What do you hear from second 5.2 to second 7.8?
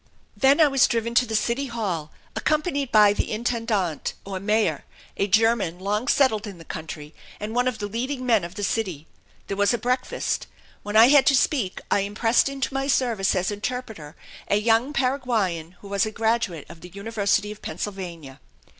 German long settled in the country and one of